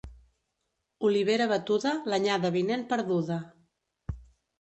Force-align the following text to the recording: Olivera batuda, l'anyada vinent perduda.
Olivera 1.09 1.45
batuda, 1.51 1.91
l'anyada 2.13 2.51
vinent 2.57 2.87
perduda. 2.95 3.37